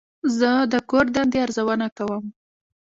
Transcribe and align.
زه 0.37 0.51
د 0.71 0.73
کور 0.89 1.05
دندې 1.15 1.37
ارزونه 1.45 1.87
کوم. 1.97 2.23